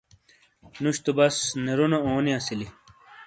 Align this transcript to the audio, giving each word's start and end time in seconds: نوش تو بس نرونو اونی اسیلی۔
نوش 0.81 0.97
تو 1.05 1.11
بس 1.17 1.35
نرونو 1.65 1.97
اونی 2.05 2.31
اسیلی۔ 2.39 2.67